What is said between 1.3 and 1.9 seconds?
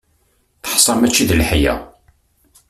leḥya.